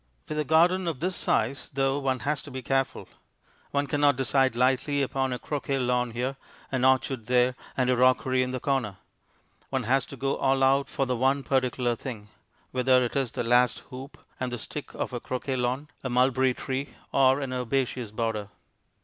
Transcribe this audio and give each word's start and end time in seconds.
With 0.27 0.39
a 0.39 0.43
garden 0.43 0.87
of 0.87 0.99
this 0.99 1.15
size, 1.15 1.69
though, 1.75 1.99
one 1.99 2.21
has 2.21 2.41
to 2.41 2.49
be 2.49 2.63
careful. 2.63 3.07
One 3.69 3.85
cannot 3.85 4.15
decide 4.15 4.55
lightly 4.55 5.03
upon 5.03 5.31
a 5.31 5.37
croquet 5.37 5.77
lawn 5.77 6.09
here, 6.09 6.37
an 6.71 6.83
orchard 6.83 7.27
there, 7.27 7.53
and 7.77 7.87
a 7.87 7.95
rockery 7.95 8.41
in 8.41 8.49
the 8.49 8.59
corner; 8.59 8.97
one 9.69 9.83
has 9.83 10.07
to 10.07 10.17
go 10.17 10.37
all 10.37 10.63
out 10.63 10.89
for 10.89 11.05
the 11.05 11.15
one 11.15 11.43
particular 11.43 11.95
thing, 11.95 12.29
whether 12.71 13.05
it 13.05 13.15
is 13.15 13.33
the 13.33 13.43
last 13.43 13.83
hoop 13.91 14.17
and 14.39 14.51
the 14.51 14.57
stick 14.57 14.91
of 14.95 15.13
a 15.13 15.19
croquet 15.19 15.55
lawn, 15.55 15.87
a 16.03 16.09
mulberry 16.09 16.55
tree, 16.55 16.95
or 17.11 17.39
an 17.39 17.53
herbaceous 17.53 18.09
border. 18.09 18.49